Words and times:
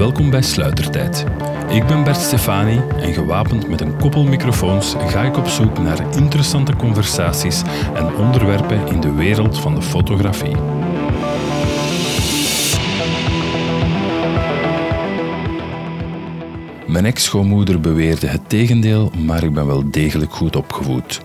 Welkom 0.00 0.30
bij 0.30 0.42
Sluitertijd. 0.42 1.24
Ik 1.68 1.86
ben 1.86 2.04
Bert 2.04 2.16
Stefani 2.16 2.80
en 3.00 3.12
gewapend 3.12 3.68
met 3.68 3.80
een 3.80 3.96
koppel 3.96 4.24
microfoons 4.24 4.94
ga 4.98 5.22
ik 5.22 5.36
op 5.36 5.46
zoek 5.46 5.78
naar 5.78 6.16
interessante 6.16 6.76
conversaties 6.76 7.62
en 7.94 8.14
onderwerpen 8.14 8.86
in 8.86 9.00
de 9.00 9.14
wereld 9.14 9.58
van 9.58 9.74
de 9.74 9.82
fotografie. 9.82 10.56
Mijn 16.86 17.06
ex-schoonmoeder 17.06 17.80
beweerde 17.80 18.26
het 18.26 18.48
tegendeel, 18.48 19.12
maar 19.26 19.42
ik 19.42 19.52
ben 19.52 19.66
wel 19.66 19.90
degelijk 19.90 20.34
goed 20.34 20.56
opgevoed. 20.56 21.20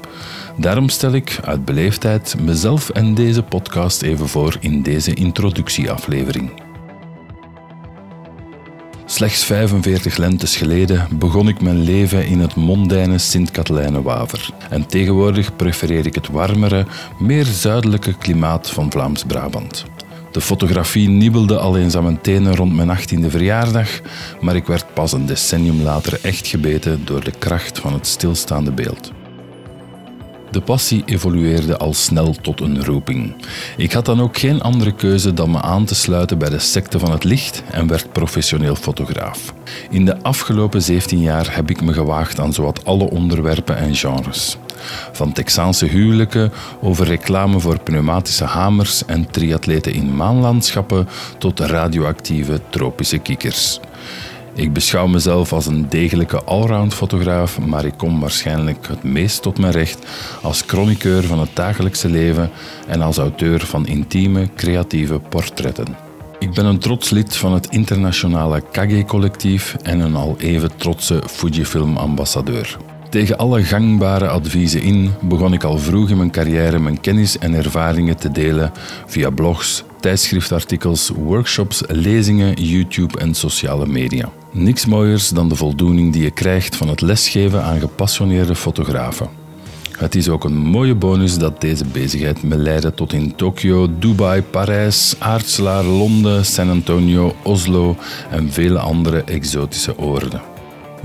Daarom 0.58 0.90
stel 0.90 1.12
ik 1.12 1.40
uit 1.44 1.66
beleefdheid 1.66 2.36
mezelf 2.42 2.90
en 2.90 3.14
deze 3.14 3.44
podcast 3.44 4.02
even 4.02 4.28
voor 4.28 4.58
in 4.60 4.82
deze 4.82 5.14
introductieaflevering. 5.14 6.65
Slechts 9.16 9.46
45 9.46 10.18
lentes 10.18 10.56
geleden 10.58 11.08
begon 11.12 11.48
ik 11.48 11.62
mijn 11.62 11.82
leven 11.82 12.26
in 12.26 12.40
het 12.40 12.56
mondaine 12.56 13.18
Sint-Katelijne-Waver. 13.18 14.50
En 14.70 14.86
tegenwoordig 14.86 15.56
prefereer 15.56 16.06
ik 16.06 16.16
het 16.16 16.28
warmere, 16.28 16.86
meer 17.20 17.46
zuidelijke 17.46 18.18
klimaat 18.18 18.70
van 18.70 18.92
Vlaams-Brabant. 18.92 19.86
De 20.32 20.42
fotografie 20.42 21.10
niebelde 21.10 21.58
al 21.58 21.78
eens 21.78 21.96
aan 21.96 22.04
mijn 22.04 22.22
tenen 22.22 22.56
rond 22.56 22.76
mijn 22.76 22.98
18e 22.98 23.28
verjaardag, 23.28 23.90
maar 24.42 24.56
ik 24.56 24.66
werd 24.66 24.94
pas 24.94 25.12
een 25.12 25.26
decennium 25.26 25.82
later 25.82 26.20
echt 26.22 26.48
gebeten 26.48 27.06
door 27.06 27.24
de 27.24 27.34
kracht 27.40 27.80
van 27.80 27.94
het 27.94 28.08
stilstaande 28.08 28.72
beeld. 28.72 29.12
De 30.52 30.62
passie 30.62 31.04
evolueerde 31.06 31.78
al 31.78 31.94
snel 31.94 32.36
tot 32.42 32.62
een 32.62 32.86
roeping. 32.86 33.36
Ik 33.78 33.92
had 33.92 34.06
dan 34.06 34.22
ook 34.22 34.38
geen 34.38 34.62
andere 34.62 34.92
keuze 34.92 35.34
dan 35.34 35.52
me 35.52 35.62
aan 35.62 35.86
te 35.86 35.96
sluiten 35.96 36.38
bij 36.38 36.50
de 36.50 36.60
secte 36.60 37.00
van 37.00 37.12
het 37.12 37.24
licht 37.24 37.64
en 37.72 37.88
werd 37.88 38.12
professioneel 38.12 38.76
fotograaf. 38.76 39.54
In 39.90 40.06
de 40.06 40.22
afgelopen 40.22 40.82
17 40.82 41.20
jaar 41.20 41.56
heb 41.56 41.70
ik 41.70 41.82
me 41.82 41.94
gewaagd 41.94 42.40
aan 42.40 42.54
zowat 42.54 42.86
alle 42.86 43.10
onderwerpen 43.10 43.78
en 43.78 43.96
genres. 43.96 44.58
Van 45.12 45.32
Texaanse 45.32 45.86
huwelijken 45.86 46.52
over 46.82 47.06
reclame 47.06 47.60
voor 47.60 47.80
pneumatische 47.80 48.44
hamers 48.44 49.06
en 49.06 49.32
triatleten 49.32 49.94
in 49.94 50.16
maanlandschappen 50.16 51.08
tot 51.38 51.60
radioactieve 51.60 52.62
tropische 52.70 53.18
kikkers. 53.18 53.80
Ik 54.56 54.74
beschouw 54.74 55.08
mezelf 55.08 55.54
als 55.54 55.66
een 55.66 55.90
degelijke 55.90 56.44
allround 56.44 56.94
fotograaf, 56.94 57.60
maar 57.60 57.86
ik 57.86 57.94
kom 57.98 58.20
waarschijnlijk 58.20 58.88
het 58.88 59.04
meest 59.04 59.42
tot 59.42 59.60
mijn 59.60 59.72
recht 59.72 60.06
als 60.42 60.64
chroniqueur 60.68 61.24
van 61.24 61.40
het 61.40 61.50
dagelijkse 61.54 62.10
leven 62.10 62.52
en 62.88 63.02
als 63.02 63.18
auteur 63.18 63.66
van 63.66 63.88
intieme, 63.88 64.50
creatieve 64.56 65.20
portretten. 65.20 65.98
Ik 66.40 66.54
ben 66.54 66.66
een 66.66 66.80
trots 66.80 67.10
lid 67.10 67.36
van 67.36 67.54
het 67.54 67.68
internationale 67.68 68.64
Kage-collectief 68.72 69.76
en 69.84 70.00
een 70.00 70.16
al 70.16 70.36
even 70.38 70.76
trotse 70.76 71.24
Fujifilm-ambassadeur. 71.28 72.78
Tegen 73.16 73.38
alle 73.38 73.64
gangbare 73.64 74.28
adviezen 74.28 74.82
in 74.82 75.14
begon 75.22 75.54
ik 75.54 75.64
al 75.64 75.78
vroeg 75.78 76.10
in 76.10 76.18
mijn 76.18 76.32
carrière 76.32 76.80
mijn 76.80 77.02
kennis 77.02 77.38
en 77.38 77.54
ervaringen 77.54 78.18
te 78.18 78.32
delen 78.32 78.72
via 79.06 79.30
blogs, 79.30 79.84
tijdschriftartikels, 80.00 81.10
workshops, 81.10 81.84
lezingen, 81.88 82.54
YouTube 82.54 83.20
en 83.20 83.34
sociale 83.34 83.88
media. 83.88 84.30
Niks 84.52 84.86
mooiers 84.86 85.30
dan 85.30 85.50
de 85.50 85.56
voldoening 85.56 86.14
die 86.14 86.24
je 86.24 86.32
krijgt 86.32 86.76
van 86.76 86.88
het 86.88 87.02
lesgeven 87.02 87.64
aan 87.64 87.80
gepassioneerde 87.80 88.56
fotografen. 88.56 89.30
Het 89.98 90.16
is 90.16 90.30
ook 90.30 90.44
een 90.44 90.58
mooie 90.58 90.96
bonus 90.96 91.38
dat 91.38 91.62
deze 91.62 91.86
bezigheid 91.86 92.44
me 92.44 92.56
leidde 92.56 92.94
tot 92.94 93.14
in 93.14 93.36
Tokio, 93.36 93.90
Dubai, 94.00 94.42
Parijs, 94.42 95.16
Aartselaar, 95.20 95.84
Londen, 95.84 96.46
San 96.46 96.70
Antonio, 96.70 97.36
Oslo 97.44 97.98
en 98.30 98.52
vele 98.52 98.80
andere 98.80 99.24
exotische 99.24 99.98
oorden. 99.98 100.55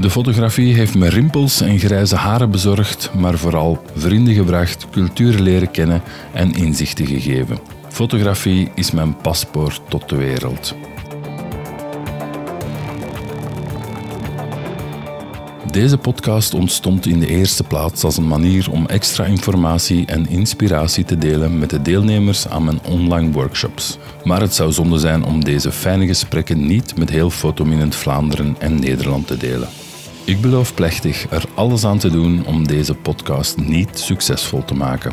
De 0.01 0.11
fotografie 0.11 0.75
heeft 0.75 0.95
me 0.95 1.09
rimpels 1.09 1.61
en 1.61 1.79
grijze 1.79 2.17
haren 2.17 2.51
bezorgd, 2.51 3.11
maar 3.15 3.39
vooral 3.39 3.83
vrienden 3.95 4.35
gebracht, 4.35 4.87
cultuur 4.91 5.39
leren 5.39 5.71
kennen 5.71 6.03
en 6.33 6.55
inzichten 6.55 7.07
gegeven. 7.07 7.59
Fotografie 7.89 8.71
is 8.75 8.91
mijn 8.91 9.17
paspoort 9.17 9.81
tot 9.89 10.09
de 10.09 10.17
wereld. 10.17 10.75
Deze 15.71 15.99
podcast 15.99 16.55
ontstond 16.55 17.07
in 17.07 17.21
de 17.21 17.27
eerste 17.27 17.65
plaats 17.65 18.05
als 18.05 18.17
een 18.17 18.29
manier 18.29 18.71
om 18.71 18.87
extra 18.87 19.25
informatie 19.25 20.07
en 20.07 20.29
inspiratie 20.29 21.05
te 21.05 21.19
delen 21.19 21.59
met 21.59 21.71
de 21.71 21.83
deelnemers 21.83 22.49
aan 22.49 22.65
mijn 22.65 22.81
online 22.85 23.33
workshops. 23.33 23.99
Maar 24.25 24.41
het 24.41 24.55
zou 24.55 24.73
zonde 24.73 24.99
zijn 24.99 25.25
om 25.25 25.45
deze 25.45 25.73
fijne 25.73 26.07
gesprekken 26.07 26.67
niet 26.67 26.97
met 26.97 27.11
heel 27.11 27.31
Fotominent 27.31 27.95
Vlaanderen 27.95 28.57
en 28.59 28.81
Nederland 28.81 29.27
te 29.27 29.37
delen. 29.37 29.69
Ik 30.25 30.41
beloof 30.41 30.75
plechtig 30.75 31.31
er 31.31 31.45
alles 31.55 31.85
aan 31.85 31.99
te 31.99 32.11
doen 32.11 32.47
om 32.47 32.67
deze 32.67 32.95
podcast 32.95 33.57
niet 33.57 33.99
succesvol 33.99 34.65
te 34.65 34.75
maken. 34.75 35.13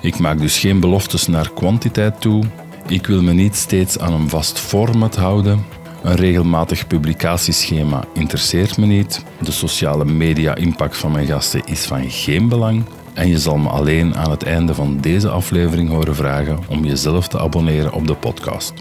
Ik 0.00 0.18
maak 0.18 0.38
dus 0.38 0.58
geen 0.58 0.80
beloftes 0.80 1.26
naar 1.26 1.50
kwantiteit 1.52 2.20
toe. 2.20 2.44
Ik 2.86 3.06
wil 3.06 3.22
me 3.22 3.32
niet 3.32 3.56
steeds 3.56 3.98
aan 3.98 4.12
een 4.12 4.28
vast 4.28 4.58
format 4.58 5.16
houden. 5.16 5.64
Een 6.02 6.14
regelmatig 6.14 6.86
publicatieschema 6.86 8.04
interesseert 8.14 8.78
me 8.78 8.86
niet. 8.86 9.24
De 9.40 9.52
sociale 9.52 10.04
media-impact 10.04 10.96
van 10.96 11.12
mijn 11.12 11.26
gasten 11.26 11.64
is 11.64 11.84
van 11.84 12.10
geen 12.10 12.48
belang. 12.48 12.84
En 13.14 13.28
je 13.28 13.38
zal 13.38 13.58
me 13.58 13.68
alleen 13.68 14.16
aan 14.16 14.30
het 14.30 14.42
einde 14.42 14.74
van 14.74 15.00
deze 15.00 15.28
aflevering 15.28 15.88
horen 15.88 16.14
vragen 16.14 16.58
om 16.68 16.84
jezelf 16.84 17.28
te 17.28 17.38
abonneren 17.38 17.92
op 17.92 18.06
de 18.06 18.14
podcast. 18.14 18.72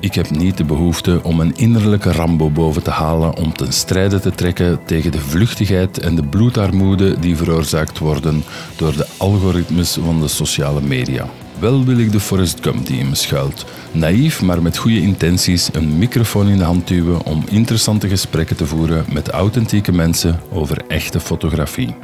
Ik 0.00 0.14
heb 0.14 0.30
niet 0.30 0.56
de 0.56 0.64
behoefte 0.64 1.20
om 1.22 1.40
een 1.40 1.56
innerlijke 1.56 2.12
Rambo 2.12 2.50
boven 2.50 2.82
te 2.82 2.90
halen 2.90 3.36
om 3.36 3.52
ten 3.52 3.72
strijde 3.72 4.20
te 4.20 4.30
trekken 4.30 4.84
tegen 4.84 5.12
de 5.12 5.20
vluchtigheid 5.20 5.98
en 5.98 6.14
de 6.14 6.22
bloedarmoede 6.22 7.18
die 7.18 7.36
veroorzaakt 7.36 7.98
worden 7.98 8.44
door 8.76 8.96
de 8.96 9.06
algoritmes 9.16 9.98
van 10.02 10.20
de 10.20 10.28
sociale 10.28 10.80
media. 10.80 11.28
Wel 11.58 11.84
wil 11.84 11.98
ik 11.98 12.12
de 12.12 12.20
Forrest 12.20 12.58
Gump 12.62 12.86
die 12.86 12.98
in 12.98 13.08
me 13.08 13.14
schuilt. 13.14 13.64
Naïef, 13.92 14.42
maar 14.42 14.62
met 14.62 14.76
goede 14.76 15.00
intenties, 15.00 15.68
een 15.72 15.98
microfoon 15.98 16.48
in 16.48 16.58
de 16.58 16.64
hand 16.64 16.88
duwen 16.88 17.24
om 17.24 17.44
interessante 17.50 18.08
gesprekken 18.08 18.56
te 18.56 18.66
voeren 18.66 19.04
met 19.12 19.28
authentieke 19.28 19.92
mensen 19.92 20.40
over 20.52 20.84
echte 20.88 21.20
fotografie. 21.20 21.94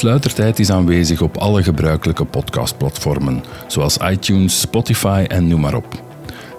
Sluitertijd 0.00 0.58
is 0.58 0.70
aanwezig 0.70 1.20
op 1.20 1.36
alle 1.36 1.62
gebruikelijke 1.62 2.24
podcastplatformen, 2.24 3.44
zoals 3.66 3.96
iTunes, 4.10 4.60
Spotify 4.60 5.24
en 5.28 5.48
noem 5.48 5.60
maar 5.60 5.74
op. 5.74 6.02